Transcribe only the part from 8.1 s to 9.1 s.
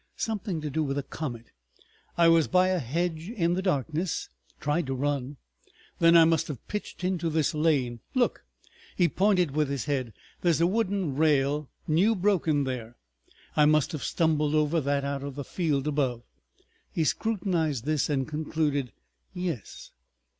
Look!" He